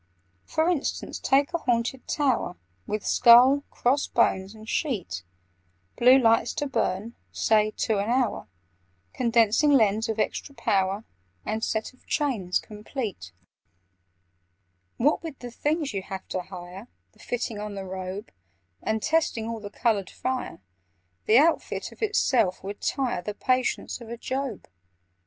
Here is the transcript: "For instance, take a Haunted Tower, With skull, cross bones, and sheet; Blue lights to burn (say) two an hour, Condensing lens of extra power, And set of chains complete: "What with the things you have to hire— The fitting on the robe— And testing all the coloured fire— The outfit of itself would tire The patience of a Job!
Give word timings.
"For 0.45 0.67
instance, 0.67 1.19
take 1.19 1.53
a 1.53 1.59
Haunted 1.59 2.07
Tower, 2.07 2.57
With 2.87 3.05
skull, 3.05 3.61
cross 3.69 4.07
bones, 4.07 4.55
and 4.55 4.67
sheet; 4.67 5.21
Blue 5.95 6.17
lights 6.17 6.55
to 6.55 6.65
burn 6.65 7.13
(say) 7.31 7.69
two 7.77 7.99
an 7.99 8.09
hour, 8.09 8.47
Condensing 9.13 9.69
lens 9.69 10.09
of 10.09 10.17
extra 10.17 10.55
power, 10.55 11.05
And 11.45 11.63
set 11.63 11.93
of 11.93 12.07
chains 12.07 12.57
complete: 12.57 13.31
"What 14.97 15.21
with 15.21 15.37
the 15.37 15.51
things 15.51 15.93
you 15.93 16.01
have 16.01 16.27
to 16.29 16.41
hire— 16.41 16.87
The 17.11 17.19
fitting 17.19 17.59
on 17.59 17.75
the 17.75 17.85
robe— 17.85 18.31
And 18.81 19.03
testing 19.03 19.47
all 19.47 19.59
the 19.59 19.69
coloured 19.69 20.09
fire— 20.09 20.61
The 21.27 21.37
outfit 21.37 21.91
of 21.91 22.01
itself 22.01 22.63
would 22.63 22.81
tire 22.81 23.21
The 23.21 23.35
patience 23.35 24.01
of 24.01 24.09
a 24.09 24.17
Job! 24.17 24.65